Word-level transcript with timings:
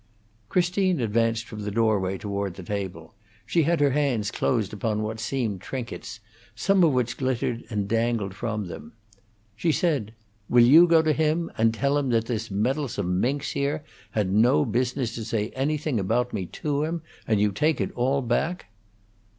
Christine 0.49 0.99
advanced 0.99 1.45
from 1.47 1.59
the 1.61 1.69
doorway 1.69 2.17
toward 2.17 2.55
the 2.55 2.63
table; 2.63 3.13
she 3.45 3.61
had 3.61 3.79
her 3.79 3.91
hands 3.91 4.31
closed 4.31 4.73
upon 4.73 5.03
what 5.03 5.19
seemed 5.19 5.61
trinkets, 5.61 6.19
some 6.55 6.83
of 6.83 6.91
which 6.91 7.17
glittered 7.17 7.63
and 7.69 7.87
dangled 7.87 8.33
from 8.33 8.65
them. 8.65 8.93
She 9.55 9.71
said, 9.71 10.15
"Will 10.49 10.63
you 10.65 10.87
go 10.87 11.03
to 11.03 11.13
him 11.13 11.51
and 11.55 11.71
tell 11.71 11.95
him 11.99 12.09
that 12.09 12.25
this 12.25 12.49
meddlesome 12.49 13.19
minx, 13.21 13.51
here, 13.51 13.83
had 14.09 14.33
no 14.33 14.65
business 14.65 15.13
to 15.13 15.23
say 15.23 15.49
anything 15.49 15.99
about 15.99 16.33
me 16.33 16.47
to 16.47 16.83
him, 16.83 17.03
and 17.27 17.39
you 17.39 17.51
take 17.51 17.79
it 17.79 17.91
all 17.93 18.23
back?" 18.23 18.71